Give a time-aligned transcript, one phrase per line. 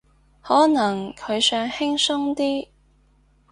[0.41, 2.67] 可能佢想輕鬆啲